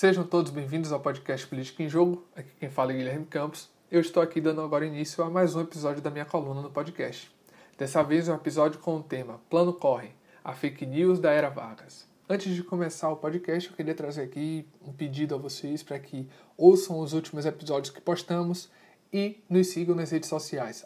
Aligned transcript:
Sejam 0.00 0.24
todos 0.24 0.50
bem-vindos 0.50 0.92
ao 0.92 1.00
podcast 1.00 1.46
Política 1.46 1.82
em 1.82 1.88
Jogo. 1.90 2.24
Aqui 2.34 2.48
quem 2.58 2.70
fala 2.70 2.90
é 2.90 2.96
Guilherme 2.96 3.26
Campos. 3.26 3.68
Eu 3.90 4.00
estou 4.00 4.22
aqui 4.22 4.40
dando 4.40 4.62
agora 4.62 4.86
início 4.86 5.22
a 5.22 5.28
mais 5.28 5.54
um 5.54 5.60
episódio 5.60 6.00
da 6.00 6.10
minha 6.10 6.24
coluna 6.24 6.62
no 6.62 6.70
podcast. 6.70 7.30
Dessa 7.76 8.02
vez 8.02 8.26
é 8.26 8.32
um 8.32 8.36
episódio 8.36 8.80
com 8.80 8.96
o 8.96 9.02
tema 9.02 9.42
Plano 9.50 9.74
Corre, 9.74 10.12
a 10.42 10.54
fake 10.54 10.86
news 10.86 11.18
da 11.18 11.30
era 11.32 11.50
Vargas. 11.50 12.08
Antes 12.26 12.54
de 12.54 12.62
começar 12.62 13.10
o 13.10 13.16
podcast, 13.16 13.68
eu 13.68 13.76
queria 13.76 13.94
trazer 13.94 14.22
aqui 14.22 14.66
um 14.80 14.90
pedido 14.90 15.34
a 15.34 15.38
vocês 15.38 15.82
para 15.82 15.98
que 15.98 16.26
ouçam 16.56 16.98
os 16.98 17.12
últimos 17.12 17.44
episódios 17.44 17.92
que 17.94 18.00
postamos 18.00 18.70
e 19.12 19.44
nos 19.50 19.66
sigam 19.66 19.94
nas 19.94 20.10
redes 20.12 20.30
sociais, 20.30 20.82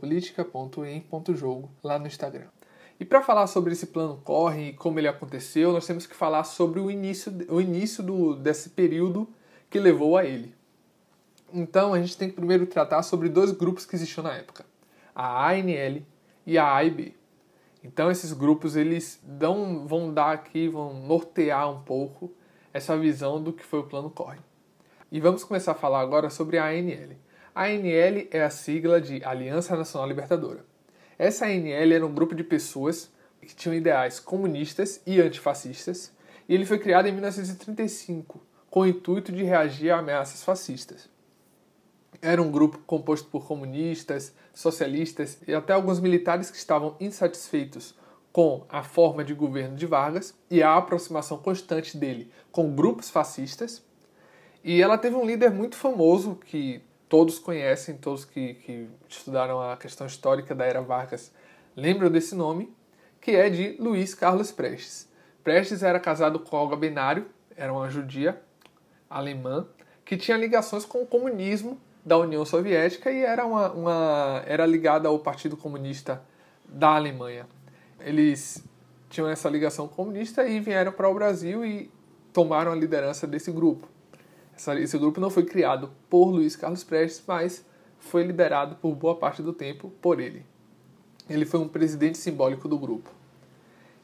politica.em.jogo, 0.00 1.70
lá 1.82 1.98
no 1.98 2.06
Instagram. 2.06 2.48
E 2.98 3.04
para 3.04 3.22
falar 3.22 3.46
sobre 3.46 3.72
esse 3.72 3.86
plano 3.86 4.20
corre 4.22 4.68
e 4.68 4.72
como 4.72 4.98
ele 4.98 5.08
aconteceu, 5.08 5.72
nós 5.72 5.86
temos 5.86 6.06
que 6.06 6.14
falar 6.14 6.44
sobre 6.44 6.78
o 6.78 6.90
início, 6.90 7.32
o 7.48 7.60
início 7.60 8.02
do, 8.02 8.36
desse 8.36 8.70
período 8.70 9.28
que 9.68 9.80
levou 9.80 10.16
a 10.16 10.24
ele. 10.24 10.54
Então 11.52 11.92
a 11.92 12.00
gente 12.00 12.16
tem 12.16 12.28
que 12.28 12.36
primeiro 12.36 12.66
tratar 12.66 13.02
sobre 13.02 13.28
dois 13.28 13.50
grupos 13.50 13.84
que 13.84 13.96
existiam 13.96 14.22
na 14.22 14.34
época, 14.34 14.64
a 15.14 15.48
ANL 15.50 16.02
e 16.46 16.56
a 16.56 16.72
AIB. 16.74 17.16
Então 17.82 18.10
esses 18.10 18.32
grupos 18.32 18.76
eles 18.76 19.20
dão, 19.22 19.86
vão 19.86 20.12
dar 20.12 20.32
aqui, 20.32 20.68
vão 20.68 20.94
nortear 20.94 21.70
um 21.70 21.82
pouco 21.82 22.32
essa 22.72 22.96
visão 22.96 23.42
do 23.42 23.52
que 23.52 23.64
foi 23.64 23.80
o 23.80 23.84
plano 23.84 24.10
corre. 24.10 24.38
E 25.10 25.20
vamos 25.20 25.44
começar 25.44 25.72
a 25.72 25.76
falar 25.76 26.00
agora 26.00 26.30
sobre 26.30 26.58
a 26.58 26.66
ANL. 26.66 27.16
A 27.54 27.64
ANL 27.66 28.26
é 28.30 28.42
a 28.42 28.50
sigla 28.50 29.00
de 29.00 29.22
Aliança 29.24 29.76
Nacional 29.76 30.08
Libertadora. 30.08 30.64
Essa 31.18 31.46
ANL 31.46 31.92
era 31.92 32.06
um 32.06 32.12
grupo 32.14 32.34
de 32.34 32.44
pessoas 32.44 33.10
que 33.40 33.54
tinham 33.54 33.74
ideais 33.74 34.18
comunistas 34.18 35.00
e 35.06 35.20
antifascistas, 35.20 36.12
e 36.48 36.54
ele 36.54 36.66
foi 36.66 36.78
criado 36.78 37.06
em 37.06 37.12
1935 37.12 38.40
com 38.70 38.80
o 38.80 38.86
intuito 38.86 39.30
de 39.30 39.44
reagir 39.44 39.90
a 39.90 39.98
ameaças 39.98 40.42
fascistas. 40.42 41.08
Era 42.20 42.42
um 42.42 42.50
grupo 42.50 42.78
composto 42.86 43.28
por 43.28 43.46
comunistas, 43.46 44.34
socialistas 44.52 45.38
e 45.46 45.54
até 45.54 45.72
alguns 45.72 46.00
militares 46.00 46.50
que 46.50 46.56
estavam 46.56 46.96
insatisfeitos 46.98 47.94
com 48.32 48.64
a 48.68 48.82
forma 48.82 49.22
de 49.22 49.32
governo 49.32 49.76
de 49.76 49.86
Vargas 49.86 50.34
e 50.50 50.62
a 50.62 50.76
aproximação 50.76 51.38
constante 51.38 51.96
dele 51.96 52.30
com 52.50 52.74
grupos 52.74 53.10
fascistas. 53.10 53.80
E 54.64 54.82
ela 54.82 54.98
teve 54.98 55.14
um 55.14 55.24
líder 55.24 55.50
muito 55.50 55.76
famoso 55.76 56.34
que 56.34 56.82
todos 57.14 57.38
conhecem, 57.38 57.96
todos 57.96 58.24
que, 58.24 58.54
que 58.54 58.88
estudaram 59.08 59.62
a 59.62 59.76
questão 59.76 60.04
histórica 60.04 60.52
da 60.52 60.64
era 60.64 60.82
Vargas 60.82 61.30
lembram 61.76 62.10
desse 62.10 62.34
nome, 62.34 62.74
que 63.20 63.30
é 63.30 63.48
de 63.48 63.76
Luiz 63.78 64.16
Carlos 64.16 64.50
Prestes. 64.50 65.08
Prestes 65.44 65.84
era 65.84 66.00
casado 66.00 66.40
com 66.40 66.56
Olga 66.56 66.74
Benário, 66.74 67.26
era 67.56 67.72
uma 67.72 67.88
judia 67.88 68.42
alemã, 69.08 69.64
que 70.04 70.16
tinha 70.16 70.36
ligações 70.36 70.84
com 70.84 71.02
o 71.02 71.06
comunismo 71.06 71.80
da 72.04 72.18
União 72.18 72.44
Soviética 72.44 73.12
e 73.12 73.22
era, 73.22 73.46
uma, 73.46 73.70
uma, 73.70 74.42
era 74.44 74.66
ligada 74.66 75.06
ao 75.06 75.16
Partido 75.20 75.56
Comunista 75.56 76.20
da 76.68 76.96
Alemanha. 76.96 77.46
Eles 78.00 78.64
tinham 79.08 79.28
essa 79.28 79.48
ligação 79.48 79.86
comunista 79.86 80.44
e 80.48 80.58
vieram 80.58 80.90
para 80.90 81.08
o 81.08 81.14
Brasil 81.14 81.64
e 81.64 81.92
tomaram 82.32 82.72
a 82.72 82.74
liderança 82.74 83.24
desse 83.24 83.52
grupo. 83.52 83.93
Esse 84.56 84.98
grupo 84.98 85.20
não 85.20 85.30
foi 85.30 85.44
criado 85.44 85.90
por 86.08 86.26
Luiz 86.26 86.56
Carlos 86.56 86.84
Prestes, 86.84 87.22
mas 87.26 87.64
foi 87.98 88.22
liderado 88.22 88.76
por 88.76 88.94
boa 88.94 89.16
parte 89.16 89.42
do 89.42 89.52
tempo 89.52 89.90
por 90.00 90.20
ele. 90.20 90.44
Ele 91.28 91.44
foi 91.44 91.60
um 91.60 91.68
presidente 91.68 92.18
simbólico 92.18 92.68
do 92.68 92.78
grupo. 92.78 93.10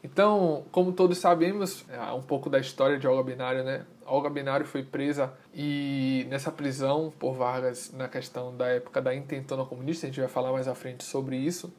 Então, 0.02 0.64
como 0.72 0.92
todos 0.92 1.18
sabemos, 1.18 1.84
é 1.90 2.00
um 2.12 2.22
pouco 2.22 2.48
da 2.48 2.58
história 2.58 2.98
de 2.98 3.06
Olga 3.06 3.22
Binário, 3.22 3.62
né? 3.62 3.84
Olga 4.06 4.30
Binário 4.30 4.64
foi 4.64 4.82
presa 4.82 5.32
e 5.54 6.26
nessa 6.30 6.50
prisão 6.50 7.12
por 7.18 7.34
Vargas 7.34 7.92
na 7.92 8.08
questão 8.08 8.56
da 8.56 8.66
época 8.66 9.00
da 9.00 9.14
intentona 9.14 9.64
comunista, 9.64 10.06
a 10.06 10.08
gente 10.08 10.18
vai 10.18 10.28
falar 10.28 10.52
mais 10.52 10.66
à 10.66 10.74
frente 10.74 11.04
sobre 11.04 11.36
isso, 11.36 11.72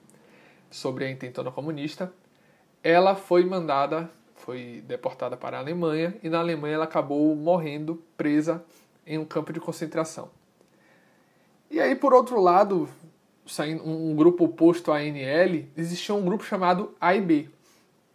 sobre 0.70 1.04
a 1.04 1.10
intentona 1.10 1.52
comunista. 1.52 2.14
Ela 2.84 3.16
foi 3.16 3.44
mandada 3.44 4.10
foi 4.42 4.84
deportada 4.88 5.38
para 5.38 5.58
a 5.58 5.60
Alemanha 5.60 6.16
e 6.22 6.30
na 6.30 6.40
Alemanha 6.40 6.76
ela 6.76 6.84
acabou 6.84 7.36
morrendo 7.36 8.02
presa 8.18 8.64
em 9.06 9.18
um 9.18 9.26
campo 9.26 9.54
de 9.54 9.60
concentração. 9.60 10.30
E 11.70 11.80
aí, 11.80 11.96
por 11.96 12.14
outro 12.14 12.40
lado, 12.42 12.90
saindo 13.46 13.88
um 13.88 14.16
grupo 14.16 14.46
oposto 14.46 14.92
à 14.92 14.98
ANL, 14.98 15.66
existia 15.78 16.14
um 16.14 16.24
grupo 16.24 16.44
chamado 16.44 16.94
AIB. 17.00 17.50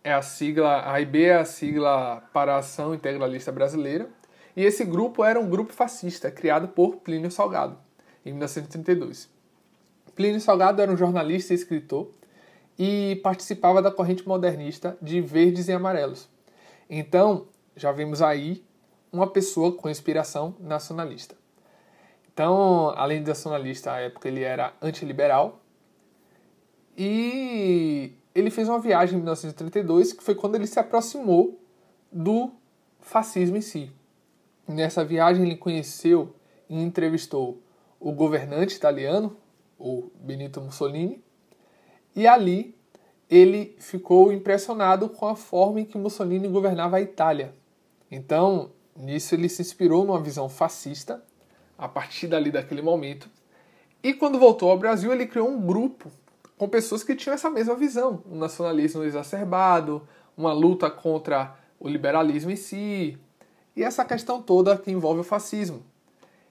É 0.05 0.13
a 0.13 0.23
sigla, 0.23 0.89
AIB 0.93 1.25
é 1.25 1.37
a 1.37 1.45
sigla 1.45 2.23
para 2.33 2.55
a 2.55 2.59
Ação 2.59 2.95
Integralista 2.95 3.51
Brasileira, 3.51 4.09
e 4.55 4.63
esse 4.65 4.85
grupo 4.85 5.25
era 5.25 5.39
um 5.39 5.49
grupo 5.49 5.73
fascista 5.73 6.31
criado 6.31 6.69
por 6.69 6.97
Plínio 6.97 7.31
Salgado 7.31 7.77
em 8.25 8.31
1932. 8.31 9.29
Plínio 10.15 10.41
Salgado 10.41 10.81
era 10.81 10.91
um 10.91 10.97
jornalista 10.97 11.53
e 11.53 11.57
escritor 11.57 12.11
e 12.79 13.21
participava 13.23 13.81
da 13.81 13.91
corrente 13.91 14.27
modernista 14.27 14.97
de 15.01 15.21
verdes 15.21 15.69
e 15.69 15.73
amarelos. 15.73 16.29
Então, 16.89 17.47
já 17.75 17.93
vimos 17.93 18.23
aí 18.23 18.65
uma 19.13 19.27
pessoa 19.27 19.73
com 19.73 19.89
inspiração 19.89 20.55
nacionalista. 20.61 21.35
Então, 22.33 22.93
além 22.97 23.23
de 23.23 23.29
nacionalista, 23.29 23.93
à 23.93 24.01
época 24.01 24.29
ele 24.29 24.43
era 24.43 24.75
antiliberal 24.83 25.61
e 26.97 28.13
ele 28.35 28.51
fez 28.51 28.69
uma 28.69 28.79
viagem 28.79 29.15
em 29.15 29.19
1932, 29.19 30.13
que 30.13 30.23
foi 30.23 30.35
quando 30.35 30.55
ele 30.55 30.67
se 30.67 30.79
aproximou 30.79 31.59
do 32.13 32.51
fascismo 33.01 33.57
em 33.57 33.63
si. 33.63 33.91
Nessa 34.69 35.05
viagem 35.05 35.45
ele 35.45 35.57
conheceu 35.57 36.35
e 36.69 36.83
entrevistou 36.83 37.63
o 37.99 38.13
governante 38.13 38.75
italiano, 38.75 39.37
o 39.79 40.11
Benito 40.21 40.61
Mussolini, 40.61 41.23
e 42.16 42.27
ali 42.27 42.75
ele 43.28 43.77
ficou 43.78 44.32
impressionado 44.32 45.09
com 45.09 45.27
a 45.28 45.37
forma 45.37 45.81
em 45.81 45.84
que 45.84 45.99
Mussolini 45.99 46.49
governava 46.49 46.97
a 46.97 47.00
Itália. 47.00 47.54
Então, 48.10 48.71
nisso 48.97 49.34
ele 49.34 49.49
se 49.49 49.60
inspirou 49.60 50.04
numa 50.04 50.21
visão 50.21 50.49
fascista, 50.49 51.22
a 51.77 51.87
partir 51.87 52.27
dali 52.27 52.50
daquele 52.50 52.81
momento. 52.81 53.28
E 54.03 54.15
quando 54.15 54.38
voltou 54.38 54.71
ao 54.71 54.78
Brasil, 54.78 55.12
ele 55.12 55.27
criou 55.27 55.49
um 55.49 55.60
grupo 55.60 56.10
com 56.56 56.69
pessoas 56.69 57.04
que 57.04 57.15
tinham 57.15 57.34
essa 57.34 57.50
mesma 57.50 57.75
visão, 57.75 58.22
um 58.31 58.38
nacionalismo 58.38 59.03
exacerbado, 59.03 60.09
uma 60.37 60.53
luta 60.53 60.91
contra 60.91 61.54
o 61.78 61.88
liberalismo 61.88 62.50
em 62.50 62.56
si, 62.56 63.19
e 63.75 63.83
essa 63.83 64.04
questão 64.04 64.41
toda 64.41 64.78
que 64.78 64.91
envolve 64.91 65.21
o 65.21 65.25
fascismo. 65.25 65.83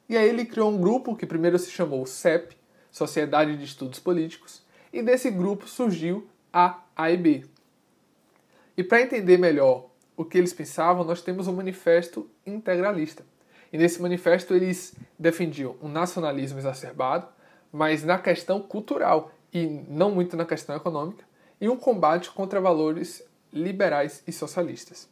E 0.08 0.16
aí 0.16 0.30
ele 0.30 0.46
criou 0.46 0.70
um 0.70 0.78
grupo 0.78 1.16
que 1.16 1.26
primeiro 1.26 1.58
se 1.58 1.72
chamou 1.72 2.06
CEP, 2.06 2.56
Sociedade 2.92 3.58
de 3.58 3.64
Estudos 3.64 4.00
Políticos, 4.00 4.65
e 4.96 5.04
desse 5.04 5.30
grupo 5.30 5.68
surgiu 5.68 6.26
a 6.54 6.80
AIB. 6.96 7.46
E 8.78 8.84
para 8.84 9.02
entender 9.02 9.38
melhor 9.38 9.90
o 10.16 10.24
que 10.24 10.38
eles 10.38 10.54
pensavam, 10.54 11.04
nós 11.04 11.22
temos 11.22 11.50
um 11.50 11.54
manifesto 11.54 12.30
integralista. 12.48 13.26
E 13.74 13.78
nesse 13.78 14.02
manifesto 14.02 14.54
eles 14.54 14.96
defendiam 15.20 15.76
um 15.82 15.90
nacionalismo 15.90 16.58
exacerbado, 16.58 17.28
mas 17.74 18.06
na 18.06 18.18
questão 18.18 18.62
cultural 18.62 19.34
e 19.54 19.66
não 19.90 20.12
muito 20.12 20.38
na 20.38 20.46
questão 20.46 20.74
econômica, 20.74 21.26
e 21.60 21.68
um 21.68 21.76
combate 21.76 22.32
contra 22.32 22.62
valores 22.62 23.22
liberais 23.52 24.24
e 24.26 24.32
socialistas. 24.32 25.10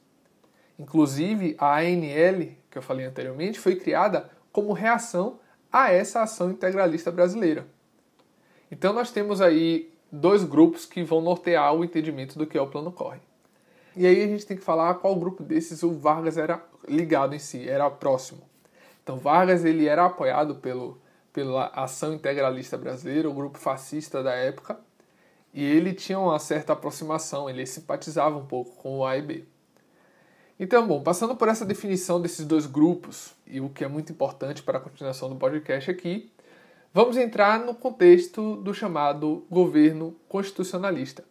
Inclusive, 0.80 1.56
a 1.58 1.80
ANL, 1.80 2.52
que 2.72 2.78
eu 2.78 2.82
falei 2.82 3.06
anteriormente, 3.06 3.60
foi 3.60 3.76
criada 3.76 4.30
como 4.50 4.72
reação 4.72 5.40
a 5.72 5.92
essa 5.92 6.22
ação 6.22 6.52
integralista 6.52 7.12
brasileira. 7.12 7.68
Então 8.74 8.92
nós 8.92 9.12
temos 9.12 9.40
aí 9.40 9.94
dois 10.12 10.44
grupos 10.44 10.84
que 10.84 11.04
vão 11.04 11.22
nortear 11.22 11.76
o 11.76 11.86
entendimento 11.86 12.40
do 12.40 12.48
que 12.48 12.58
é 12.58 12.62
o 12.62 12.66
plano 12.66 12.92
corre. 12.92 13.20
E 13.96 14.08
aí 14.08 14.24
a 14.24 14.28
gente 14.28 14.48
tem 14.48 14.58
que 14.58 14.64
falar 14.64 14.96
qual 14.96 15.16
grupo 15.16 15.44
desses 15.44 15.84
o 15.84 15.92
Vargas 15.92 16.40
era 16.40 16.60
ligado 16.88 17.36
em 17.36 17.40
si, 17.40 17.70
era 17.70 17.88
próximo. 17.92 18.42
Então 19.04 19.20
Vargas 19.20 19.64
ele 19.64 19.86
era 19.86 20.06
apoiado 20.06 20.56
pelo, 20.56 20.98
pela 21.32 21.68
ação 21.68 22.16
integralista 22.16 22.76
brasileira, 22.76 23.30
o 23.30 23.34
grupo 23.34 23.60
fascista 23.60 24.24
da 24.24 24.34
época, 24.34 24.80
e 25.54 25.64
ele 25.64 25.94
tinha 25.94 26.18
uma 26.18 26.40
certa 26.40 26.74
aproximação, 26.74 27.48
ele 27.48 27.68
simpatizava 27.68 28.36
um 28.36 28.46
pouco 28.48 28.76
com 28.78 28.98
o 28.98 29.06
AIB. 29.06 29.48
Então, 30.60 30.88
bom, 30.88 31.04
passando 31.04 31.36
por 31.36 31.48
essa 31.48 31.64
definição 31.64 32.20
desses 32.20 32.44
dois 32.44 32.66
grupos, 32.66 33.36
e 33.46 33.62
o 33.62 33.70
que 33.70 33.84
é 33.84 33.88
muito 33.88 34.12
importante 34.12 34.64
para 34.64 34.80
a 34.80 34.82
continuação 34.82 35.30
do 35.30 35.36
podcast 35.36 35.92
aqui, 35.92 36.34
Vamos 36.96 37.18
entrar 37.18 37.60
no 37.60 37.74
contexto 37.74 38.56
do 38.58 38.72
chamado 38.72 39.44
governo 39.50 40.16
constitucionalista. 40.30 41.26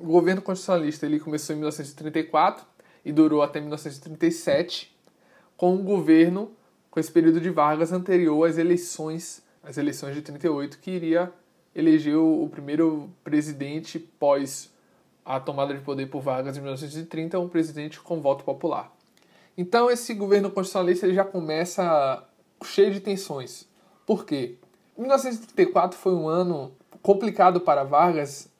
O 0.00 0.06
governo 0.06 0.40
constitucionalista 0.40 1.04
ele 1.04 1.20
começou 1.20 1.54
em 1.54 1.58
1934 1.58 2.64
e 3.04 3.12
durou 3.12 3.42
até 3.42 3.60
1937, 3.60 4.96
com 5.54 5.74
um 5.74 5.84
governo 5.84 6.52
com 6.90 6.98
esse 6.98 7.12
período 7.12 7.42
de 7.42 7.50
Vargas 7.50 7.92
anterior 7.92 8.48
às 8.48 8.56
eleições, 8.56 9.42
às 9.62 9.76
eleições 9.76 10.14
de 10.14 10.22
38, 10.22 10.78
que 10.78 10.92
iria 10.92 11.30
eleger 11.74 12.16
o 12.16 12.48
primeiro 12.50 13.10
presidente 13.22 13.98
pós 13.98 14.72
a 15.22 15.38
tomada 15.38 15.74
de 15.74 15.80
poder 15.80 16.06
por 16.06 16.22
Vargas 16.22 16.56
em 16.56 16.60
1930, 16.62 17.38
um 17.38 17.50
presidente 17.50 18.00
com 18.00 18.22
voto 18.22 18.44
popular. 18.44 18.90
Então 19.58 19.90
esse 19.90 20.14
governo 20.14 20.50
constitucionalista 20.50 21.04
ele 21.04 21.14
já 21.14 21.24
começa 21.24 22.26
cheio 22.64 22.90
de 22.90 23.00
tensões. 23.00 23.68
Por 24.06 24.24
quê? 24.24 24.56
1934 25.00 25.98
foi 25.98 26.12
um 26.12 26.28
ano 26.28 26.72
complicado 27.00 27.58
para 27.58 27.84
Vargas 27.84 28.50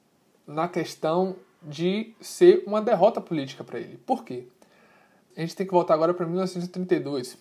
na 0.46 0.66
questão 0.66 1.36
de 1.62 2.14
ser 2.18 2.64
uma 2.66 2.80
derrota 2.80 3.20
política 3.20 3.62
para 3.62 3.78
ele. 3.78 3.98
Por 3.98 4.24
quê? 4.24 4.46
A 5.36 5.40
gente 5.40 5.54
tem 5.54 5.66
que 5.66 5.72
voltar 5.72 5.92
agora 5.92 6.14
para 6.14 6.24
1932, 6.24 7.36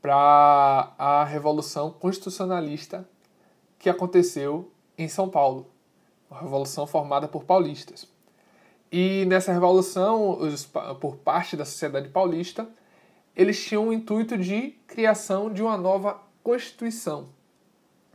para 0.00 0.92
a 0.96 1.24
Revolução 1.24 1.90
Constitucionalista 1.90 3.04
que 3.80 3.90
aconteceu 3.90 4.70
em 4.96 5.08
São 5.08 5.28
Paulo, 5.28 5.66
uma 6.30 6.40
revolução 6.40 6.86
formada 6.86 7.26
por 7.26 7.42
paulistas. 7.42 8.06
E 8.92 9.24
nessa 9.26 9.52
revolução, 9.52 10.38
os, 10.38 10.66
por 11.00 11.16
parte 11.16 11.56
da 11.56 11.64
sociedade 11.64 12.08
paulista, 12.08 12.68
eles 13.34 13.60
tinham 13.60 13.88
o 13.88 13.92
intuito 13.92 14.38
de 14.38 14.70
criação 14.86 15.52
de 15.52 15.62
uma 15.62 15.76
nova 15.76 16.20
Constituição. 16.44 17.39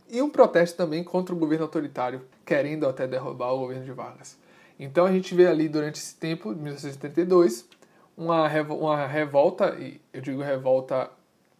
E 0.08 0.22
um 0.22 0.30
protesto 0.30 0.76
também 0.76 1.02
contra 1.02 1.34
o 1.34 1.38
governo 1.38 1.64
autoritário, 1.64 2.22
querendo 2.44 2.86
até 2.86 3.06
derrubar 3.06 3.52
o 3.52 3.58
governo 3.58 3.84
de 3.84 3.92
Vargas. 3.92 4.38
Então 4.78 5.06
a 5.06 5.12
gente 5.12 5.34
vê 5.34 5.46
ali 5.46 5.68
durante 5.68 5.96
esse 5.96 6.14
tempo, 6.14 6.50
1972, 6.50 7.68
uma, 8.16 8.48
uma 8.62 9.06
revolta, 9.06 9.76
e 9.78 10.00
eu 10.12 10.20
digo 10.20 10.42
revolta, 10.42 11.10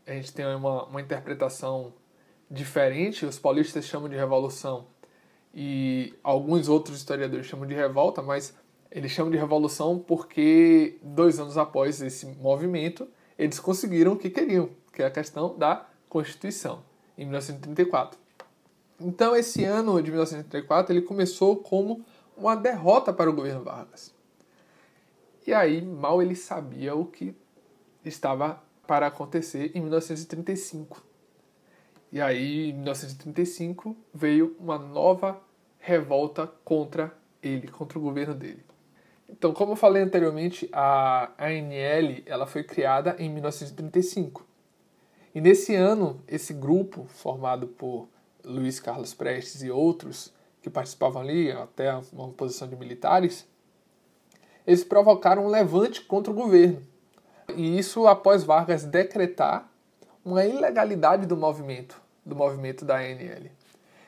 a 0.07 0.13
gente 0.13 0.33
tem 0.33 0.47
uma, 0.47 0.85
uma 0.85 1.01
interpretação 1.01 1.93
diferente, 2.51 3.27
os 3.27 3.39
paulistas 3.39 3.85
chamam 3.85 4.09
de 4.09 4.15
revolução 4.15 4.87
e 5.53 6.15
alguns 6.23 6.69
outros 6.69 6.99
historiadores 6.99 7.47
chamam 7.47 7.67
de 7.67 7.75
revolta, 7.75 8.23
mas 8.23 8.55
eles 8.91 9.11
chamam 9.11 9.31
de 9.31 9.39
revolução 9.39 9.99
porque 9.99 10.99
dois 11.03 11.41
anos 11.41 11.59
após 11.59 12.01
esse 12.01 12.27
movimento, 12.27 13.09
eles 13.39 13.59
conseguiram 13.59 14.13
o 14.13 14.17
que 14.17 14.31
queriam, 14.31 14.71
que 14.93 15.03
é 15.03 15.07
a 15.07 15.11
questão 15.11 15.57
da 15.59 15.87
Constituição, 16.09 16.83
em 17.19 17.25
1934. 17.25 18.26
Então, 19.01 19.37
esse 19.37 19.63
ano 19.65 20.03
de 20.03 20.11
1934 20.11 20.93
ele 20.93 21.03
começou 21.03 21.57
como 21.57 22.05
uma 22.37 22.57
derrota 22.57 23.13
para 23.13 23.29
o 23.29 23.33
governo 23.33 23.63
Vargas. 23.63 24.15
E 25.47 25.53
aí, 25.53 25.83
mal 25.83 26.21
ele 26.23 26.35
sabia 26.35 26.95
o 26.95 27.05
que 27.07 27.35
estava 28.05 28.63
para 28.87 29.07
acontecer 29.07 29.71
em 29.75 29.81
1935. 29.81 31.03
E 32.11 32.21
aí, 32.21 32.71
em 32.71 32.75
1935, 32.75 33.97
veio 34.15 34.57
uma 34.59 34.79
nova 34.79 35.41
revolta 35.79 36.47
contra 36.65 37.13
ele, 37.43 37.69
contra 37.69 37.99
o 37.99 38.03
governo 38.03 38.35
dele. 38.35 38.65
Então, 39.29 39.53
como 39.53 39.73
eu 39.73 39.77
falei 39.77 40.03
anteriormente, 40.03 40.69
a 40.73 41.33
ANL 41.39 42.23
ela 42.27 42.47
foi 42.47 42.63
criada 42.63 43.17
em 43.19 43.29
1935. 43.29 44.47
E 45.35 45.41
nesse 45.41 45.75
ano, 45.75 46.23
esse 46.27 46.55
grupo, 46.55 47.05
formado 47.09 47.67
por 47.67 48.09
Luiz 48.47 48.81
Carlos 48.81 49.13
Prestes 49.13 49.63
e 49.63 49.71
outros 49.71 50.33
que 50.63 50.71
participavam 50.71 51.21
ali, 51.21 51.53
até 51.53 51.95
uma 52.13 52.29
posição 52.29 52.67
de 52.67 52.77
militares, 52.77 53.47
eles 54.67 54.83
provocaram 54.83 55.45
um 55.45 55.49
levante 55.49 56.01
contra 56.03 56.33
o 56.33 56.35
governo. 56.35 56.81
E 57.55 57.79
isso 57.79 58.07
após 58.07 58.43
Vargas 58.43 58.85
decretar 58.85 59.71
uma 60.25 60.45
ilegalidade 60.45 61.27
do 61.27 61.37
movimento, 61.37 62.01
do 62.25 62.35
movimento 62.35 62.85
da 62.85 62.97
ANL. 62.97 63.51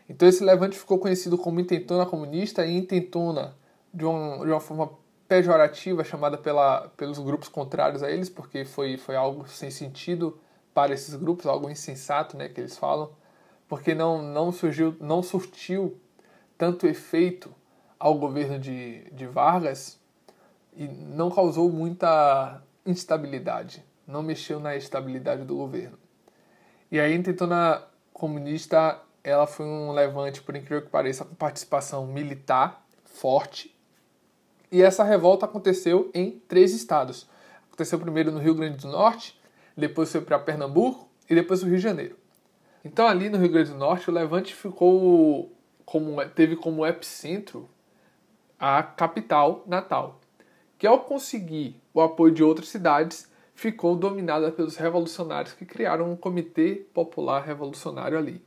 Então 0.09 0.29
esse 0.29 0.43
levante 0.43 0.77
ficou 0.77 0.99
conhecido 0.99 1.39
como 1.39 1.61
intentona 1.61 2.07
comunista 2.07 2.65
e 2.65 2.77
intentona 2.77 3.55
de, 3.93 4.05
um, 4.05 4.45
de 4.45 4.51
uma 4.51 4.61
forma 4.61 4.91
pejorativa 5.29 6.03
chamada 6.03 6.39
pela, 6.39 6.89
pelos 6.97 7.19
grupos 7.19 7.49
contrários 7.49 8.03
a 8.03 8.11
eles, 8.11 8.31
porque 8.31 8.65
foi, 8.65 8.97
foi 8.97 9.15
algo 9.15 9.47
sem 9.47 9.71
sentido 9.71 10.41
para 10.73 10.95
esses 10.95 11.15
grupos, 11.15 11.47
algo 11.47 11.69
insensato, 11.69 12.37
né, 12.37 12.49
que 12.49 12.61
eles 12.61 12.77
falam, 12.77 13.11
porque 13.69 13.95
não, 13.95 14.23
não 14.23 14.51
surgiu, 14.51 14.97
não 15.01 15.23
surtiu 15.23 16.01
tanto 16.57 16.87
efeito 16.87 17.55
ao 17.99 18.15
governo 18.15 18.59
de, 18.59 19.05
de 19.11 19.27
Vargas 19.27 20.01
e 20.75 20.89
não 20.89 21.31
causou 21.31 21.71
muita 21.71 22.63
instabilidade, 22.87 23.85
não 24.07 24.23
mexeu 24.23 24.59
na 24.59 24.77
estabilidade 24.77 25.45
do 25.45 25.57
governo. 25.57 25.99
E 26.91 26.99
aí 26.99 27.15
intentona 27.15 27.83
comunista 28.13 29.01
ela 29.23 29.47
foi 29.47 29.67
um 29.67 29.93
levante, 29.93 30.41
por 30.41 30.57
incrível 30.57 30.83
que 30.83 30.89
pareça, 30.89 31.25
com 31.25 31.35
participação 31.35 32.07
militar 32.07 32.83
forte. 33.05 33.77
E 34.71 34.83
essa 34.83 35.05
revolta 35.05 35.45
aconteceu 35.45 36.11
em 36.15 36.43
três 36.49 36.73
estados. 36.73 37.29
Aconteceu 37.67 37.99
primeiro 37.99 38.31
no 38.31 38.39
Rio 38.39 38.55
Grande 38.55 38.79
do 38.79 38.89
Norte, 38.89 39.39
depois 39.77 40.11
foi 40.11 40.21
para 40.21 40.39
Pernambuco 40.39 41.09
e 41.29 41.35
depois 41.35 41.63
no 41.63 41.69
Rio 41.69 41.77
de 41.77 41.83
Janeiro. 41.83 42.17
Então 42.85 43.07
ali 43.07 43.29
no 43.29 43.39
Rio 43.39 43.51
Grande 43.51 43.71
do 43.71 43.77
Norte 43.77 44.09
o 44.09 44.13
levante 44.13 44.55
ficou 44.55 45.53
como 45.85 46.25
teve 46.31 46.57
como 46.57 46.87
epicentro 46.87 47.69
a 48.59 48.83
capital 48.83 49.63
Natal, 49.67 50.21
que 50.77 50.87
ao 50.87 51.01
conseguir 51.01 51.81
o 51.95 52.01
apoio 52.01 52.33
de 52.33 52.43
outras 52.43 52.69
cidades 52.69 53.31
ficou 53.55 53.97
dominada 53.97 54.53
pelos 54.53 54.77
revolucionários 54.77 55.55
que 55.55 55.65
criaram 55.65 56.13
um 56.13 56.17
comitê 56.17 56.87
popular 56.93 57.43
revolucionário 57.43 58.17
ali. 58.17 58.43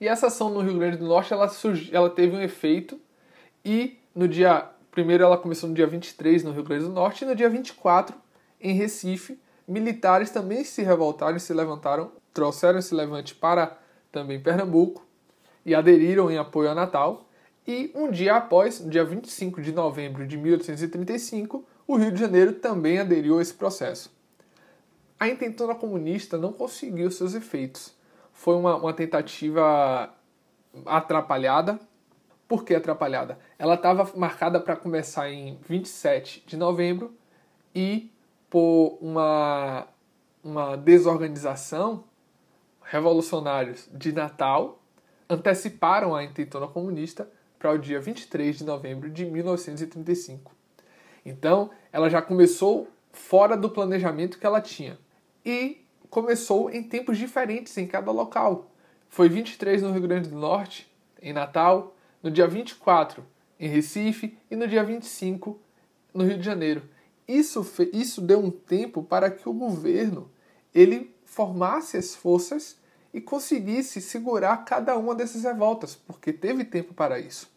E 0.00 0.08
essa 0.08 0.26
ação 0.26 0.50
no 0.50 0.60
Rio 0.60 0.78
Grande 0.78 0.96
do 0.96 1.06
Norte, 1.06 1.32
ela, 1.32 1.50
ela 1.92 2.10
teve 2.10 2.34
um 2.34 2.40
efeito 2.40 3.00
e 3.64 3.98
no 4.14 4.26
dia 4.26 4.68
primeiro 4.90 5.24
ela 5.24 5.38
começou 5.38 5.68
no 5.68 5.74
dia 5.74 5.86
23 5.86 6.44
no 6.44 6.52
Rio 6.52 6.62
Grande 6.62 6.84
do 6.84 6.90
Norte 6.92 7.22
e 7.22 7.26
no 7.26 7.34
dia 7.34 7.48
24 7.48 8.16
em 8.60 8.74
Recife, 8.74 9.38
militares 9.66 10.30
também 10.30 10.64
se 10.64 10.82
revoltaram 10.82 11.36
e 11.36 11.40
se 11.40 11.52
levantaram, 11.52 12.10
trouxeram 12.34 12.78
esse 12.78 12.94
levante 12.94 13.34
para 13.34 13.78
também 14.12 14.38
Pernambuco 14.38 15.06
e 15.64 15.74
aderiram 15.74 16.30
em 16.30 16.36
apoio 16.36 16.70
a 16.70 16.74
Natal. 16.74 17.26
E 17.66 17.90
um 17.94 18.10
dia 18.10 18.36
após, 18.36 18.80
no 18.80 18.90
dia 18.90 19.04
25 19.04 19.62
de 19.62 19.72
novembro 19.72 20.26
de 20.26 20.36
1835, 20.36 21.64
o 21.86 21.96
Rio 21.96 22.12
de 22.12 22.20
Janeiro 22.20 22.52
também 22.52 22.98
aderiu 22.98 23.38
a 23.38 23.42
esse 23.42 23.54
processo. 23.54 24.12
A 25.18 25.28
intentona 25.28 25.74
comunista 25.74 26.36
não 26.36 26.52
conseguiu 26.52 27.10
seus 27.10 27.34
efeitos 27.34 27.94
foi 28.34 28.56
uma, 28.56 28.76
uma 28.76 28.92
tentativa 28.92 30.12
atrapalhada. 30.84 31.78
Por 32.46 32.64
que 32.64 32.74
atrapalhada? 32.74 33.38
Ela 33.58 33.74
estava 33.74 34.10
marcada 34.18 34.60
para 34.60 34.76
começar 34.76 35.30
em 35.30 35.58
27 35.66 36.44
de 36.46 36.56
novembro 36.56 37.14
e 37.74 38.12
por 38.50 38.98
uma, 39.00 39.86
uma 40.42 40.76
desorganização, 40.76 42.04
revolucionários 42.94 43.88
de 43.92 44.12
Natal 44.12 44.80
anteciparam 45.28 46.14
a 46.14 46.22
intentona 46.22 46.68
comunista 46.68 47.28
para 47.58 47.72
o 47.72 47.78
dia 47.78 48.00
23 48.00 48.58
de 48.58 48.62
novembro 48.64 49.10
de 49.10 49.24
1935. 49.24 50.54
Então, 51.26 51.70
ela 51.92 52.08
já 52.08 52.22
começou 52.22 52.86
fora 53.10 53.56
do 53.56 53.68
planejamento 53.68 54.38
que 54.38 54.46
ela 54.46 54.60
tinha. 54.60 54.96
E 55.44 55.84
começou 56.08 56.70
em 56.70 56.84
tempos 56.84 57.18
diferentes 57.18 57.76
em 57.76 57.84
cada 57.84 58.12
local. 58.12 58.70
Foi 59.08 59.28
23 59.28 59.82
no 59.82 59.90
Rio 59.90 60.02
Grande 60.02 60.28
do 60.28 60.38
Norte, 60.38 60.88
em 61.20 61.32
Natal, 61.32 61.96
no 62.22 62.30
dia 62.30 62.46
24 62.46 63.26
em 63.58 63.68
Recife 63.68 64.38
e 64.48 64.54
no 64.54 64.68
dia 64.68 64.84
25 64.84 65.58
no 66.12 66.22
Rio 66.22 66.38
de 66.38 66.44
Janeiro. 66.44 66.82
Isso, 67.26 67.66
isso 67.92 68.20
deu 68.20 68.38
um 68.38 68.52
tempo 68.52 69.02
para 69.02 69.30
que 69.30 69.48
o 69.48 69.52
governo 69.52 70.30
ele 70.72 71.12
formasse 71.24 71.96
as 71.96 72.14
forças 72.14 72.78
e 73.14 73.20
conseguisse 73.20 74.00
segurar 74.00 74.64
cada 74.64 74.98
uma 74.98 75.14
dessas 75.14 75.44
revoltas, 75.44 75.94
porque 75.94 76.32
teve 76.32 76.64
tempo 76.64 76.92
para 76.92 77.20
isso. 77.20 77.48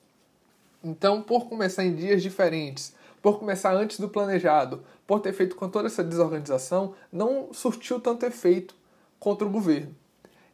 Então, 0.83 1.19
por 1.23 1.49
começar 1.49 1.83
em 1.83 1.95
dias 1.95 2.21
diferentes, 2.21 2.93
por 3.23 3.39
começar 3.39 3.73
antes 3.73 3.99
do 3.99 4.07
planejado, 4.07 4.83
por 5.07 5.19
ter 5.19 5.33
feito 5.33 5.55
com 5.55 5.67
toda 5.67 5.87
essa 5.87 6.03
desorganização, 6.03 6.93
não 7.11 7.51
surtiu 7.51 7.99
tanto 7.99 8.23
efeito 8.23 8.75
contra 9.19 9.47
o 9.47 9.49
governo. 9.49 9.95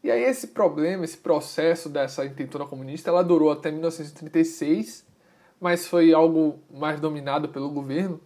E 0.01 0.09
aí 0.09 0.23
esse 0.23 0.47
problema, 0.47 1.03
esse 1.03 1.17
processo 1.17 1.89
dessa 1.89 2.25
intentona 2.25 2.65
comunista, 2.65 3.09
ela 3.09 3.23
durou 3.23 3.51
até 3.51 3.69
1936, 3.71 5.05
mas 5.59 5.85
foi 5.85 6.13
algo 6.13 6.59
mais 6.71 7.01
dominado 7.01 7.49
pelo 7.49 7.69
governo. 7.69 8.21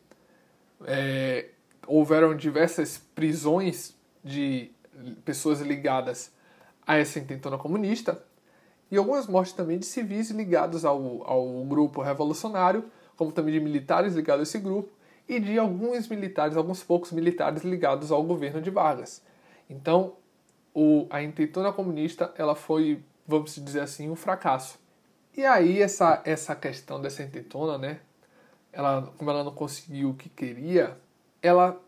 É, 0.85 1.49
houveram 1.87 2.35
diversas 2.35 2.99
prisões 3.15 3.95
de 4.23 4.71
pessoas 5.25 5.61
ligadas 5.61 6.36
a 6.87 6.95
essa 6.95 7.19
intentona 7.19 7.57
comunista 7.57 8.23
e 8.89 8.97
algumas 8.97 9.27
mortes 9.27 9.53
também 9.53 9.77
de 9.77 9.85
civis 9.85 10.31
ligados 10.31 10.85
ao, 10.85 11.29
ao 11.29 11.65
grupo 11.65 12.01
revolucionário, 12.01 12.85
como 13.17 13.31
também 13.33 13.53
de 13.53 13.59
militares 13.59 14.15
ligados 14.15 14.39
a 14.39 14.43
esse 14.43 14.59
grupo 14.59 14.89
e 15.27 15.39
de 15.39 15.59
alguns 15.59 16.07
militares, 16.07 16.55
alguns 16.55 16.81
poucos 16.81 17.11
militares 17.11 17.63
ligados 17.63 18.11
ao 18.11 18.23
governo 18.23 18.61
de 18.61 18.69
Vargas. 18.69 19.21
Então, 19.69 20.13
o, 20.73 21.05
a 21.09 21.21
intentona 21.21 21.73
comunista 21.73 22.33
ela 22.37 22.55
foi, 22.55 23.03
vamos 23.27 23.55
dizer 23.55 23.81
assim, 23.81 24.09
um 24.09 24.15
fracasso. 24.15 24.79
E 25.35 25.45
aí 25.45 25.81
essa, 25.81 26.21
essa 26.23 26.55
questão 26.55 27.01
dessa 27.01 27.21
intentona, 27.21 27.77
né, 27.77 27.99
ela, 28.71 29.11
como 29.17 29.29
ela 29.29 29.43
não 29.43 29.53
conseguiu 29.53 30.11
o 30.11 30.13
que 30.13 30.29
queria, 30.29 30.97
ela 31.41 31.79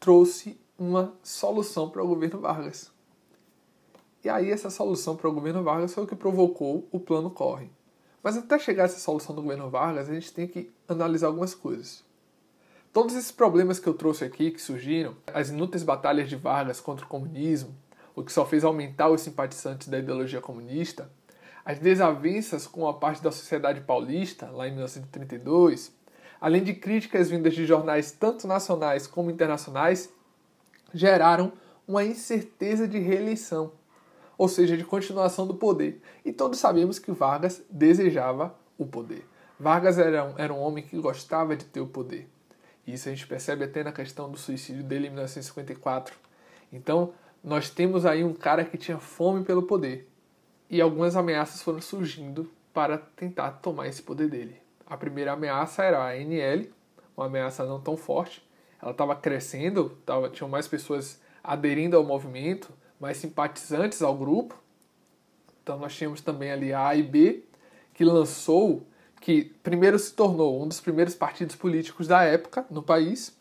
trouxe 0.00 0.60
uma 0.76 1.14
solução 1.22 1.88
para 1.88 2.02
o 2.02 2.08
governo 2.08 2.40
Vargas. 2.40 2.91
E 4.24 4.28
aí 4.28 4.50
essa 4.50 4.70
solução 4.70 5.16
para 5.16 5.28
o 5.28 5.32
governo 5.32 5.62
Vargas 5.62 5.92
foi 5.92 6.04
o 6.04 6.06
que 6.06 6.14
provocou 6.14 6.88
o 6.92 7.00
plano 7.00 7.30
Corre. 7.30 7.70
Mas 8.22 8.36
até 8.36 8.58
chegar 8.58 8.84
a 8.84 8.86
essa 8.86 9.00
solução 9.00 9.34
do 9.34 9.42
governo 9.42 9.68
Vargas, 9.68 10.08
a 10.08 10.14
gente 10.14 10.32
tem 10.32 10.46
que 10.46 10.70
analisar 10.88 11.26
algumas 11.26 11.54
coisas. 11.54 12.04
Todos 12.92 13.16
esses 13.16 13.32
problemas 13.32 13.80
que 13.80 13.88
eu 13.88 13.94
trouxe 13.94 14.24
aqui, 14.24 14.50
que 14.50 14.62
surgiram, 14.62 15.16
as 15.32 15.48
inúteis 15.48 15.82
batalhas 15.82 16.28
de 16.28 16.36
Vargas 16.36 16.78
contra 16.78 17.04
o 17.04 17.08
comunismo, 17.08 17.74
o 18.14 18.22
que 18.22 18.32
só 18.32 18.44
fez 18.44 18.62
aumentar 18.62 19.08
os 19.08 19.22
simpatizantes 19.22 19.88
da 19.88 19.98
ideologia 19.98 20.40
comunista, 20.40 21.10
as 21.64 21.78
desavenças 21.78 22.66
com 22.66 22.86
a 22.86 22.94
parte 22.94 23.22
da 23.22 23.32
sociedade 23.32 23.80
paulista, 23.80 24.50
lá 24.50 24.68
em 24.68 24.72
1932, 24.72 25.92
além 26.40 26.62
de 26.62 26.74
críticas 26.74 27.30
vindas 27.30 27.54
de 27.54 27.64
jornais 27.64 28.12
tanto 28.12 28.46
nacionais 28.46 29.06
como 29.06 29.30
internacionais, 29.30 30.12
geraram 30.92 31.52
uma 31.86 32.04
incerteza 32.04 32.86
de 32.86 32.98
reeleição, 32.98 33.72
ou 34.36 34.48
seja, 34.48 34.76
de 34.76 34.84
continuação 34.84 35.46
do 35.46 35.54
poder. 35.54 36.00
E 36.24 36.32
todos 36.32 36.58
sabemos 36.58 36.98
que 36.98 37.12
Vargas 37.12 37.62
desejava 37.70 38.54
o 38.78 38.86
poder. 38.86 39.26
Vargas 39.58 39.98
era 39.98 40.24
um, 40.24 40.34
era 40.36 40.52
um 40.52 40.60
homem 40.60 40.82
que 40.82 40.98
gostava 40.98 41.56
de 41.56 41.64
ter 41.64 41.80
o 41.80 41.86
poder. 41.86 42.28
Isso 42.86 43.08
a 43.08 43.12
gente 43.12 43.26
percebe 43.26 43.64
até 43.64 43.84
na 43.84 43.92
questão 43.92 44.30
do 44.30 44.36
suicídio 44.36 44.82
dele 44.82 45.06
em 45.06 45.10
1954. 45.10 46.16
Então, 46.72 47.12
nós 47.42 47.70
temos 47.70 48.04
aí 48.04 48.24
um 48.24 48.32
cara 48.32 48.64
que 48.64 48.76
tinha 48.76 48.98
fome 48.98 49.44
pelo 49.44 49.62
poder. 49.62 50.08
E 50.68 50.80
algumas 50.80 51.16
ameaças 51.16 51.62
foram 51.62 51.80
surgindo 51.80 52.50
para 52.72 52.98
tentar 52.98 53.52
tomar 53.52 53.86
esse 53.86 54.02
poder 54.02 54.28
dele. 54.28 54.56
A 54.86 54.96
primeira 54.96 55.32
ameaça 55.32 55.84
era 55.84 55.98
a 55.98 56.10
ANL, 56.10 56.66
uma 57.16 57.26
ameaça 57.26 57.64
não 57.64 57.80
tão 57.80 57.96
forte. 57.96 58.42
Ela 58.80 58.90
estava 58.92 59.14
crescendo, 59.14 59.90
tava, 60.04 60.28
tinham 60.28 60.48
mais 60.48 60.66
pessoas 60.66 61.20
aderindo 61.42 61.96
ao 61.96 62.04
movimento, 62.04 62.72
mais 63.02 63.16
simpatizantes 63.16 64.00
ao 64.00 64.16
grupo. 64.16 64.54
Então 65.60 65.76
nós 65.76 65.92
tínhamos 65.92 66.20
também 66.20 66.52
ali 66.52 66.72
a 66.72 66.86
AIB, 66.86 67.44
que 67.92 68.04
lançou, 68.04 68.86
que 69.20 69.52
primeiro 69.60 69.98
se 69.98 70.12
tornou 70.14 70.62
um 70.62 70.68
dos 70.68 70.80
primeiros 70.80 71.12
partidos 71.12 71.56
políticos 71.56 72.06
da 72.06 72.22
época 72.22 72.64
no 72.70 72.80
país, 72.80 73.36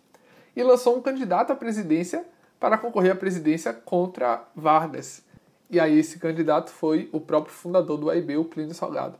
e 0.56 0.64
lançou 0.64 0.98
um 0.98 1.02
candidato 1.02 1.54
à 1.54 1.56
presidência 1.56 2.26
para 2.60 2.76
concorrer 2.76 3.12
à 3.12 3.16
presidência 3.16 3.72
contra 3.72 4.48
Vargas. 4.56 5.24
E 5.70 5.80
aí 5.80 6.00
esse 6.00 6.18
candidato 6.18 6.72
foi 6.72 7.08
o 7.14 7.22
próprio 7.22 7.54
fundador 7.54 8.00
do 8.00 8.10
AIB, 8.10 8.38
o 8.38 8.46
Plínio 8.46 8.74
Salgado. 8.74 9.20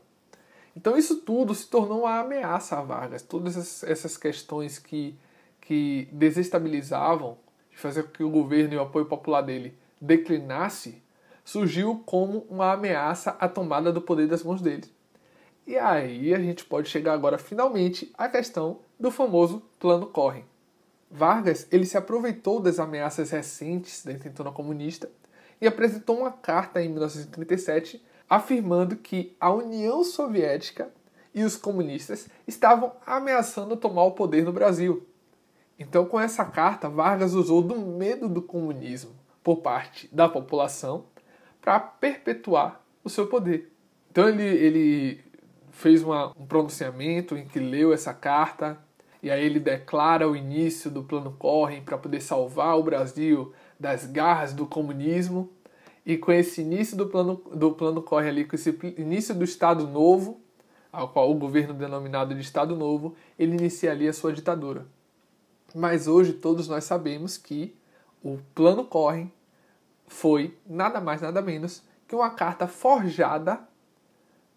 Então 0.76 0.98
isso 0.98 1.20
tudo 1.20 1.54
se 1.54 1.68
tornou 1.68 2.00
uma 2.00 2.18
ameaça 2.18 2.76
a 2.76 2.82
Vargas. 2.82 3.22
Todas 3.22 3.84
essas 3.84 4.16
questões 4.16 4.80
que, 4.80 5.16
que 5.60 6.08
desestabilizavam, 6.10 7.38
de 7.70 7.78
fazer 7.78 8.02
com 8.02 8.10
que 8.10 8.24
o 8.24 8.30
governo 8.30 8.74
e 8.74 8.76
o 8.76 8.82
apoio 8.82 9.06
popular 9.06 9.40
dele 9.40 9.80
declinasse, 10.02 11.00
surgiu 11.44 12.02
como 12.04 12.44
uma 12.50 12.72
ameaça 12.72 13.36
à 13.38 13.48
tomada 13.48 13.92
do 13.92 14.02
poder 14.02 14.26
das 14.26 14.42
mãos 14.42 14.60
dele. 14.60 14.84
E 15.64 15.78
aí 15.78 16.34
a 16.34 16.40
gente 16.40 16.64
pode 16.64 16.88
chegar 16.88 17.12
agora 17.12 17.38
finalmente 17.38 18.12
à 18.18 18.28
questão 18.28 18.80
do 18.98 19.12
famoso 19.12 19.62
plano 19.78 20.06
Corre. 20.06 20.44
Vargas 21.08 21.68
ele 21.70 21.86
se 21.86 21.96
aproveitou 21.96 22.58
das 22.58 22.80
ameaças 22.80 23.30
recentes 23.30 24.04
da 24.04 24.12
intentona 24.12 24.50
comunista 24.50 25.08
e 25.60 25.68
apresentou 25.68 26.18
uma 26.18 26.32
carta 26.32 26.82
em 26.82 26.88
1937 26.88 28.02
afirmando 28.28 28.96
que 28.96 29.36
a 29.38 29.52
União 29.52 30.02
Soviética 30.02 30.90
e 31.32 31.44
os 31.44 31.56
comunistas 31.56 32.28
estavam 32.46 32.92
ameaçando 33.06 33.76
tomar 33.76 34.04
o 34.04 34.12
poder 34.12 34.44
no 34.44 34.52
Brasil. 34.52 35.06
Então, 35.78 36.06
com 36.06 36.18
essa 36.18 36.44
carta, 36.44 36.88
Vargas 36.88 37.34
usou 37.34 37.62
do 37.62 37.76
medo 37.78 38.28
do 38.28 38.42
comunismo 38.42 39.21
por 39.42 39.58
parte 39.58 40.08
da 40.12 40.28
população 40.28 41.04
para 41.60 41.78
perpetuar 41.80 42.80
o 43.04 43.08
seu 43.08 43.26
poder. 43.26 43.72
Então, 44.10 44.28
ele, 44.28 44.42
ele 44.42 45.24
fez 45.70 46.02
uma, 46.02 46.28
um 46.38 46.46
pronunciamento 46.46 47.36
em 47.36 47.46
que 47.46 47.58
leu 47.58 47.92
essa 47.92 48.12
carta 48.12 48.78
e 49.22 49.30
aí 49.30 49.44
ele 49.44 49.60
declara 49.60 50.28
o 50.28 50.34
início 50.34 50.90
do 50.90 51.04
Plano 51.04 51.32
Corre 51.38 51.80
para 51.80 51.96
poder 51.96 52.20
salvar 52.20 52.76
o 52.76 52.82
Brasil 52.82 53.52
das 53.78 54.04
garras 54.04 54.52
do 54.52 54.66
comunismo. 54.66 55.48
E 56.04 56.18
com 56.18 56.32
esse 56.32 56.60
início 56.60 56.96
do 56.96 57.06
plano, 57.06 57.40
do 57.54 57.70
plano 57.70 58.02
corre 58.02 58.28
ali, 58.28 58.44
com 58.44 58.56
esse 58.56 58.76
início 58.98 59.32
do 59.32 59.44
Estado 59.44 59.86
Novo, 59.86 60.40
ao 60.90 61.08
qual 61.08 61.30
o 61.30 61.34
governo 61.34 61.72
denominado 61.72 62.34
de 62.34 62.40
Estado 62.40 62.74
Novo, 62.74 63.14
ele 63.38 63.56
inicia 63.56 63.92
ali 63.92 64.08
a 64.08 64.12
sua 64.12 64.32
ditadura. 64.32 64.84
Mas 65.72 66.08
hoje 66.08 66.32
todos 66.32 66.66
nós 66.66 66.82
sabemos 66.82 67.38
que 67.38 67.72
o 68.22 68.38
plano 68.54 68.84
corre 68.84 69.30
foi 70.06 70.56
nada 70.66 71.00
mais 71.00 71.20
nada 71.22 71.40
menos 71.40 71.82
que 72.06 72.14
uma 72.14 72.30
carta 72.30 72.66
forjada 72.66 73.60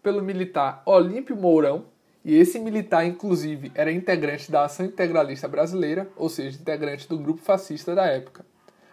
pelo 0.02 0.22
militar 0.22 0.82
Olímpio 0.86 1.34
Mourão, 1.34 1.86
e 2.24 2.34
esse 2.36 2.58
militar, 2.58 3.04
inclusive, 3.04 3.72
era 3.74 3.90
integrante 3.90 4.50
da 4.50 4.64
Ação 4.64 4.86
Integralista 4.86 5.48
Brasileira, 5.48 6.08
ou 6.16 6.28
seja, 6.28 6.60
integrante 6.60 7.08
do 7.08 7.16
grupo 7.18 7.40
fascista 7.40 7.94
da 7.94 8.04
época, 8.06 8.44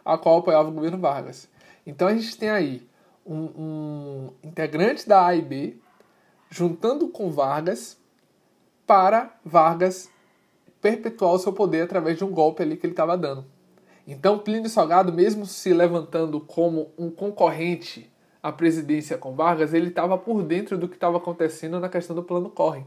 a 0.05 0.17
qual 0.17 0.39
apoiava 0.39 0.69
o 0.69 0.71
governo 0.71 0.97
Vargas. 0.97 1.49
Então 1.85 2.07
a 2.07 2.13
gente 2.13 2.37
tem 2.37 2.49
aí 2.49 2.87
um, 3.25 3.35
um 3.35 4.33
integrante 4.43 5.07
da 5.07 5.25
AIB 5.25 5.81
juntando 6.49 7.07
com 7.07 7.31
Vargas 7.31 7.97
para 8.87 9.35
Vargas 9.43 10.09
perpetuar 10.81 11.33
o 11.33 11.39
seu 11.39 11.53
poder 11.53 11.81
através 11.81 12.17
de 12.17 12.23
um 12.23 12.31
golpe 12.31 12.63
ali 12.63 12.77
que 12.77 12.85
ele 12.85 12.93
estava 12.93 13.17
dando. 13.17 13.45
Então 14.05 14.39
Plínio 14.39 14.69
Salgado, 14.69 15.13
mesmo 15.13 15.45
se 15.45 15.73
levantando 15.73 16.39
como 16.39 16.91
um 16.97 17.09
concorrente 17.09 18.11
à 18.41 18.51
presidência 18.51 19.17
com 19.17 19.33
Vargas, 19.33 19.73
ele 19.73 19.87
estava 19.87 20.17
por 20.17 20.43
dentro 20.43 20.77
do 20.77 20.89
que 20.89 20.95
estava 20.95 21.17
acontecendo 21.17 21.79
na 21.79 21.87
questão 21.87 22.15
do 22.15 22.23
plano 22.23 22.49
Corre. 22.49 22.83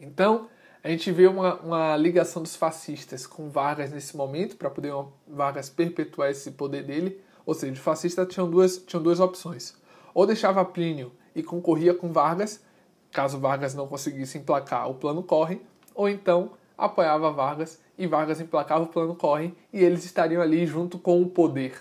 Então 0.00 0.48
a 0.82 0.88
gente 0.88 1.10
vê 1.10 1.26
uma, 1.26 1.54
uma 1.56 1.96
ligação 1.96 2.42
dos 2.42 2.54
fascistas 2.54 3.26
com 3.26 3.48
Vargas 3.48 3.90
nesse 3.90 4.16
momento 4.16 4.56
para 4.56 4.70
poder 4.70 4.92
Vargas 5.26 5.70
perpetuar 5.70 6.30
esse 6.30 6.52
poder 6.52 6.84
dele, 6.84 7.20
ou 7.44 7.54
seja, 7.54 7.72
os 7.72 7.78
fascistas 7.78 8.28
tinham 8.28 8.48
duas, 8.48 8.76
tinham 8.78 9.02
duas 9.02 9.18
opções. 9.18 9.74
Ou 10.12 10.26
deixava 10.26 10.64
Plínio 10.64 11.10
e 11.34 11.42
concorria 11.42 11.94
com 11.94 12.12
Vargas, 12.12 12.62
caso 13.10 13.38
Vargas 13.38 13.74
não 13.74 13.88
conseguisse 13.88 14.38
emplacar 14.38 14.88
o 14.88 14.94
plano 14.94 15.22
Corre, 15.22 15.60
ou 15.94 16.08
então 16.08 16.52
apoiava 16.76 17.30
Vargas 17.32 17.80
e 17.96 18.06
Vargas 18.06 18.40
emplacava 18.40 18.84
o 18.84 18.88
plano 18.88 19.14
Corre 19.14 19.54
e 19.72 19.82
eles 19.82 20.04
estariam 20.04 20.42
ali 20.42 20.66
junto 20.66 20.98
com 20.98 21.22
o 21.22 21.28
poder. 21.28 21.78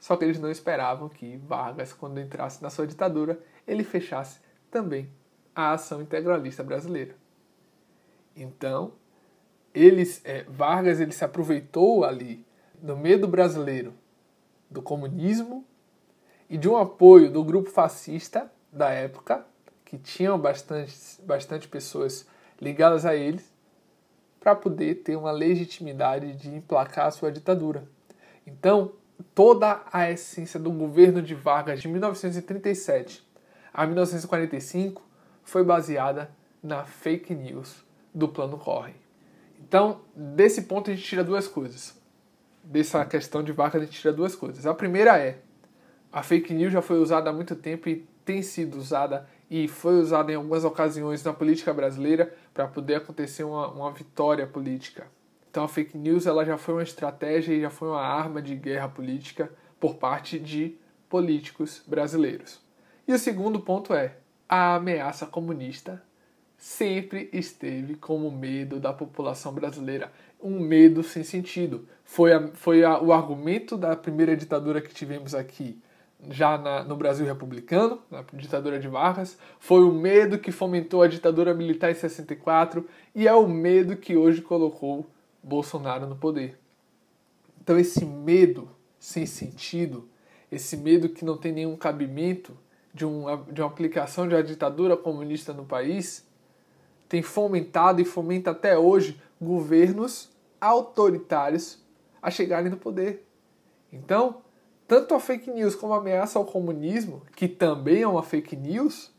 Só 0.00 0.16
que 0.16 0.24
eles 0.24 0.40
não 0.40 0.50
esperavam 0.50 1.08
que 1.08 1.36
Vargas, 1.36 1.92
quando 1.92 2.20
entrasse 2.20 2.62
na 2.62 2.70
sua 2.70 2.86
ditadura, 2.86 3.38
ele 3.66 3.84
fechasse 3.84 4.40
também 4.70 5.08
a 5.54 5.72
ação 5.72 6.00
integralista 6.00 6.64
brasileira. 6.64 7.14
Então, 8.34 8.92
eles, 9.74 10.20
é, 10.24 10.44
Vargas 10.44 11.00
ele 11.00 11.12
se 11.12 11.24
aproveitou 11.24 12.04
ali 12.04 12.44
do 12.74 12.96
medo 12.96 13.28
brasileiro 13.28 13.94
do 14.68 14.82
comunismo 14.82 15.64
e 16.48 16.56
de 16.56 16.68
um 16.68 16.76
apoio 16.76 17.30
do 17.30 17.44
grupo 17.44 17.70
fascista 17.70 18.50
da 18.72 18.90
época, 18.90 19.46
que 19.84 19.98
tinham 19.98 20.38
bastante, 20.38 21.20
bastante 21.22 21.68
pessoas 21.68 22.26
ligadas 22.60 23.04
a 23.04 23.14
eles, 23.14 23.51
para 24.42 24.56
poder 24.56 24.96
ter 24.96 25.14
uma 25.14 25.30
legitimidade 25.30 26.34
de 26.34 26.52
emplacar 26.52 27.06
a 27.06 27.10
sua 27.12 27.30
ditadura. 27.30 27.84
Então, 28.44 28.92
toda 29.34 29.82
a 29.92 30.10
essência 30.10 30.58
do 30.58 30.70
governo 30.72 31.22
de 31.22 31.34
Vargas 31.34 31.80
de 31.80 31.86
1937 31.86 33.24
a 33.72 33.86
1945 33.86 35.00
foi 35.44 35.62
baseada 35.62 36.30
na 36.62 36.84
fake 36.84 37.32
news 37.34 37.84
do 38.12 38.28
Plano 38.28 38.58
Corre. 38.58 38.94
Então, 39.60 40.00
desse 40.14 40.62
ponto 40.62 40.90
a 40.90 40.94
gente 40.94 41.06
tira 41.06 41.22
duas 41.22 41.46
coisas 41.46 41.96
dessa 42.64 43.04
questão 43.04 43.42
de 43.42 43.52
vaca, 43.52 43.78
a 43.78 43.80
gente 43.80 44.00
tira 44.00 44.12
duas 44.12 44.34
coisas. 44.34 44.66
A 44.66 44.74
primeira 44.74 45.18
é, 45.18 45.38
a 46.12 46.22
fake 46.22 46.52
news 46.52 46.72
já 46.72 46.82
foi 46.82 46.98
usada 46.98 47.30
há 47.30 47.32
muito 47.32 47.54
tempo 47.54 47.88
e 47.88 48.06
tem 48.24 48.42
sido 48.42 48.76
usada 48.76 49.26
e 49.52 49.68
foi 49.68 50.00
usada 50.00 50.32
em 50.32 50.34
algumas 50.34 50.64
ocasiões 50.64 51.22
na 51.22 51.30
política 51.30 51.74
brasileira 51.74 52.34
para 52.54 52.66
poder 52.66 52.94
acontecer 52.94 53.44
uma, 53.44 53.68
uma 53.68 53.92
vitória 53.92 54.46
política. 54.46 55.06
Então 55.50 55.64
a 55.64 55.68
fake 55.68 55.98
news 55.98 56.26
ela 56.26 56.42
já 56.42 56.56
foi 56.56 56.72
uma 56.72 56.82
estratégia 56.82 57.52
e 57.52 57.60
já 57.60 57.68
foi 57.68 57.88
uma 57.88 58.00
arma 58.00 58.40
de 58.40 58.56
guerra 58.56 58.88
política 58.88 59.52
por 59.78 59.96
parte 59.96 60.38
de 60.38 60.74
políticos 61.06 61.82
brasileiros. 61.86 62.62
E 63.06 63.12
o 63.12 63.18
segundo 63.18 63.60
ponto 63.60 63.92
é 63.92 64.16
a 64.48 64.76
ameaça 64.76 65.26
comunista 65.26 66.02
sempre 66.56 67.28
esteve 67.30 67.96
como 67.96 68.30
medo 68.30 68.80
da 68.80 68.94
população 68.94 69.52
brasileira 69.52 70.10
um 70.42 70.60
medo 70.60 71.02
sem 71.02 71.22
sentido. 71.22 71.86
Foi, 72.06 72.32
a, 72.32 72.48
foi 72.54 72.84
a, 72.84 72.98
o 72.98 73.12
argumento 73.12 73.76
da 73.76 73.94
primeira 73.94 74.34
ditadura 74.34 74.80
que 74.80 74.94
tivemos 74.94 75.34
aqui, 75.34 75.78
já 76.30 76.56
na, 76.56 76.84
no 76.84 76.96
Brasil 76.96 77.26
republicano, 77.26 78.00
na 78.10 78.24
ditadura 78.32 78.78
de 78.78 78.88
Vargas, 78.88 79.36
foi 79.58 79.82
o 79.82 79.92
medo 79.92 80.38
que 80.38 80.52
fomentou 80.52 81.02
a 81.02 81.08
ditadura 81.08 81.52
militar 81.52 81.90
em 81.90 81.94
64 81.94 82.86
e 83.14 83.26
é 83.26 83.34
o 83.34 83.48
medo 83.48 83.96
que 83.96 84.16
hoje 84.16 84.40
colocou 84.40 85.06
Bolsonaro 85.42 86.06
no 86.06 86.16
poder. 86.16 86.58
Então, 87.60 87.78
esse 87.78 88.04
medo 88.04 88.68
sem 88.98 89.26
sentido, 89.26 90.08
esse 90.50 90.76
medo 90.76 91.08
que 91.08 91.24
não 91.24 91.36
tem 91.36 91.52
nenhum 91.52 91.76
cabimento 91.76 92.56
de 92.94 93.04
uma, 93.04 93.36
de 93.50 93.60
uma 93.60 93.66
aplicação 93.66 94.28
de 94.28 94.34
uma 94.34 94.42
ditadura 94.42 94.96
comunista 94.96 95.52
no 95.52 95.64
país, 95.64 96.26
tem 97.08 97.22
fomentado 97.22 98.00
e 98.00 98.04
fomenta 98.04 98.52
até 98.52 98.78
hoje 98.78 99.20
governos 99.40 100.30
autoritários 100.60 101.82
a 102.22 102.30
chegarem 102.30 102.70
no 102.70 102.76
poder. 102.76 103.26
Então, 103.92 104.42
tanto 104.92 105.14
a 105.14 105.20
fake 105.20 105.50
news 105.50 105.74
como 105.74 105.94
a 105.94 105.96
ameaça 105.96 106.38
ao 106.38 106.44
comunismo, 106.44 107.22
que 107.34 107.48
também 107.48 108.02
é 108.02 108.06
uma 108.06 108.22
fake 108.22 108.54
news, 108.54 109.10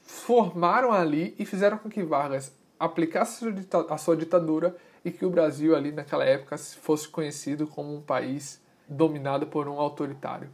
formaram 0.00 0.92
ali 0.92 1.34
e 1.36 1.44
fizeram 1.44 1.78
com 1.78 1.90
que 1.90 2.00
Vargas 2.00 2.54
aplicasse 2.78 3.44
a 3.90 3.98
sua 3.98 4.16
ditadura 4.16 4.76
e 5.04 5.10
que 5.10 5.26
o 5.26 5.30
Brasil 5.30 5.74
ali 5.74 5.90
naquela 5.90 6.24
época 6.24 6.56
fosse 6.56 7.08
conhecido 7.08 7.66
como 7.66 7.92
um 7.92 8.00
país 8.00 8.62
dominado 8.86 9.48
por 9.48 9.66
um 9.66 9.80
autoritário. 9.80 10.48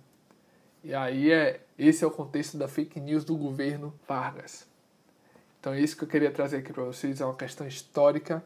E 0.82 0.94
aí 0.94 1.30
é 1.30 1.60
esse 1.78 2.02
é 2.02 2.06
o 2.06 2.10
contexto 2.10 2.56
da 2.56 2.66
fake 2.66 2.98
news 2.98 3.26
do 3.26 3.36
governo 3.36 3.92
Vargas. 4.08 4.66
Então 5.60 5.74
é 5.74 5.80
isso 5.80 5.98
que 5.98 6.04
eu 6.04 6.08
queria 6.08 6.30
trazer 6.30 6.56
aqui 6.56 6.72
para 6.72 6.84
vocês, 6.84 7.20
é 7.20 7.26
uma 7.26 7.36
questão 7.36 7.68
histórica. 7.68 8.42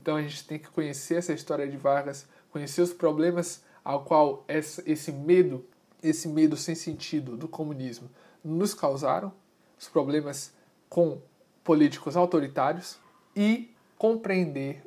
Então 0.00 0.16
a 0.16 0.22
gente 0.22 0.46
tem 0.46 0.58
que 0.58 0.70
conhecer 0.70 1.16
essa 1.16 1.34
história 1.34 1.68
de 1.68 1.76
Vargas, 1.76 2.26
conhecer 2.50 2.80
os 2.80 2.94
problemas 2.94 3.67
ao 3.84 4.04
qual 4.04 4.44
esse 4.48 5.12
medo, 5.12 5.64
esse 6.02 6.28
medo 6.28 6.56
sem 6.56 6.74
sentido 6.74 7.36
do 7.36 7.48
comunismo 7.48 8.10
nos 8.44 8.74
causaram, 8.74 9.32
os 9.78 9.88
problemas 9.88 10.52
com 10.88 11.20
políticos 11.62 12.16
autoritários 12.16 12.98
e 13.34 13.74
compreender 13.96 14.82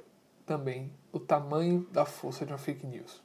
também 0.45 0.91
o 1.11 1.19
tamanho 1.19 1.87
da 1.91 2.05
força 2.05 2.45
de 2.45 2.51
uma 2.51 2.57
fake 2.57 2.85
news. 2.85 3.21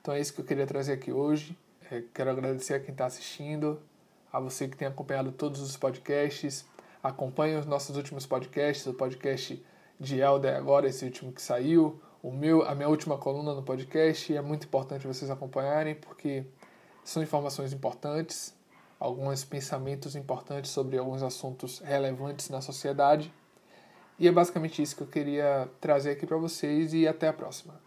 Então 0.00 0.14
é 0.14 0.20
isso 0.20 0.32
que 0.32 0.40
eu 0.40 0.44
queria 0.44 0.66
trazer 0.66 0.92
aqui 0.92 1.12
hoje. 1.12 1.56
É, 1.90 2.02
quero 2.14 2.30
agradecer 2.30 2.74
a 2.74 2.80
quem 2.80 2.92
está 2.92 3.06
assistindo, 3.06 3.80
a 4.32 4.40
você 4.40 4.68
que 4.68 4.76
tem 4.76 4.88
acompanhado 4.88 5.32
todos 5.32 5.60
os 5.60 5.76
podcasts. 5.76 6.64
Acompanhe 7.02 7.56
os 7.56 7.66
nossos 7.66 7.96
últimos 7.96 8.26
podcasts, 8.26 8.86
o 8.86 8.94
podcast 8.94 9.62
de 9.98 10.20
Elder 10.20 10.56
agora, 10.56 10.88
esse 10.88 11.04
último 11.04 11.32
que 11.32 11.42
saiu, 11.42 12.00
o 12.22 12.30
meu, 12.30 12.62
a 12.62 12.74
minha 12.74 12.88
última 12.88 13.16
coluna 13.16 13.54
no 13.54 13.62
podcast. 13.62 14.34
É 14.34 14.40
muito 14.40 14.66
importante 14.66 15.06
vocês 15.06 15.30
acompanharem 15.30 15.94
porque 15.94 16.44
são 17.04 17.22
informações 17.22 17.72
importantes, 17.72 18.54
alguns 18.98 19.44
pensamentos 19.44 20.16
importantes 20.16 20.70
sobre 20.70 20.98
alguns 20.98 21.22
assuntos 21.22 21.78
relevantes 21.80 22.50
na 22.50 22.60
sociedade. 22.60 23.32
E 24.18 24.26
é 24.26 24.32
basicamente 24.32 24.82
isso 24.82 24.96
que 24.96 25.02
eu 25.02 25.06
queria 25.06 25.68
trazer 25.80 26.10
aqui 26.10 26.26
para 26.26 26.36
vocês 26.36 26.92
e 26.92 27.06
até 27.06 27.28
a 27.28 27.32
próxima. 27.32 27.80